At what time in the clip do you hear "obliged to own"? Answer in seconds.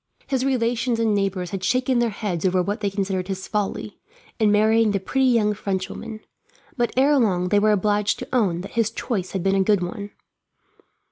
7.71-8.61